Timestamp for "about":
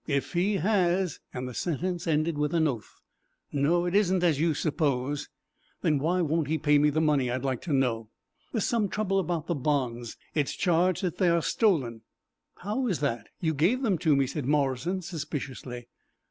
9.19-9.45